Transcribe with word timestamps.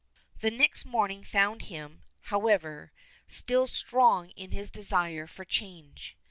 The 0.39 0.49
next 0.49 0.83
morning 0.87 1.23
found 1.23 1.61
him, 1.65 2.01
however, 2.21 2.91
still 3.27 3.67
strong 3.67 4.31
in 4.31 4.49
his 4.49 4.71
desire 4.71 5.27
for 5.27 5.45
change. 5.45 6.17